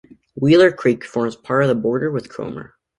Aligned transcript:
Wheeler 0.33 0.71
Creek 0.71 1.03
forms 1.05 1.35
part 1.35 1.61
of 1.61 1.69
the 1.69 1.75
border 1.75 2.09
with 2.09 2.27
Cromer. 2.27 2.73